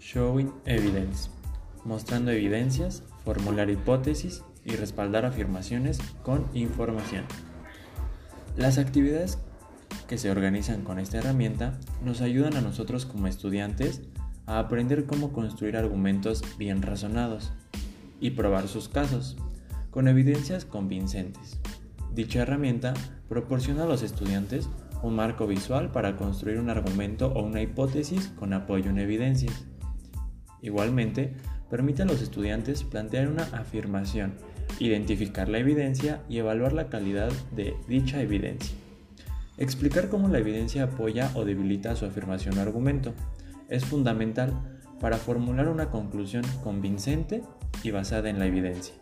Showing 0.00 0.50
evidence, 0.64 1.30
mostrando 1.84 2.30
evidencias, 2.30 3.02
formular 3.22 3.68
hipótesis 3.68 4.42
y 4.64 4.70
respaldar 4.70 5.26
afirmaciones 5.26 5.98
con 6.22 6.48
información. 6.54 7.24
Las 8.56 8.78
actividades 8.78 9.38
que 10.08 10.16
se 10.16 10.30
organizan 10.30 10.82
con 10.82 10.98
esta 10.98 11.18
herramienta 11.18 11.78
nos 12.02 12.22
ayudan 12.22 12.56
a 12.56 12.62
nosotros 12.62 13.04
como 13.04 13.26
estudiantes 13.26 14.00
a 14.46 14.58
aprender 14.58 15.04
cómo 15.04 15.32
construir 15.32 15.76
argumentos 15.76 16.42
bien 16.58 16.80
razonados 16.80 17.52
y 18.20 18.30
probar 18.30 18.68
sus 18.68 18.88
casos 18.88 19.36
con 19.90 20.08
evidencias 20.08 20.64
convincentes. 20.64 21.60
Dicha 22.12 22.40
herramienta 22.40 22.94
proporciona 23.28 23.84
a 23.84 23.86
los 23.86 24.02
estudiantes 24.02 24.68
un 25.02 25.14
marco 25.14 25.46
visual 25.46 25.92
para 25.92 26.16
construir 26.16 26.58
un 26.58 26.70
argumento 26.70 27.32
o 27.32 27.42
una 27.42 27.62
hipótesis 27.62 28.32
con 28.38 28.52
apoyo 28.52 28.90
en 28.90 28.98
evidencias. 28.98 29.66
Igualmente, 30.62 31.32
permite 31.70 32.02
a 32.02 32.06
los 32.06 32.20
estudiantes 32.20 32.84
plantear 32.84 33.28
una 33.28 33.44
afirmación, 33.44 34.34
identificar 34.78 35.48
la 35.48 35.58
evidencia 35.58 36.22
y 36.28 36.38
evaluar 36.38 36.72
la 36.72 36.88
calidad 36.88 37.32
de 37.54 37.74
dicha 37.88 38.20
evidencia. 38.20 38.76
Explicar 39.56 40.08
cómo 40.08 40.28
la 40.28 40.38
evidencia 40.38 40.84
apoya 40.84 41.30
o 41.34 41.44
debilita 41.44 41.96
su 41.96 42.06
afirmación 42.06 42.58
o 42.58 42.60
argumento 42.60 43.14
es 43.68 43.84
fundamental 43.84 44.80
para 45.00 45.16
formular 45.16 45.68
una 45.68 45.90
conclusión 45.90 46.44
convincente 46.62 47.42
y 47.82 47.90
basada 47.90 48.30
en 48.30 48.38
la 48.38 48.46
evidencia. 48.46 48.94